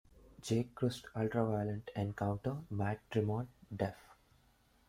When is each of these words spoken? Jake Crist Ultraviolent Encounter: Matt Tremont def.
Jake 0.41 0.73
Crist 0.73 1.05
Ultraviolent 1.15 1.91
Encounter: 1.95 2.57
Matt 2.71 3.01
Tremont 3.11 3.47
def. 3.71 4.15